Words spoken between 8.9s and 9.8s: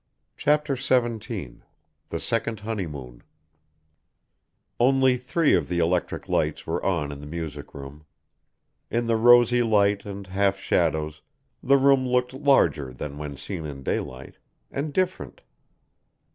the rosy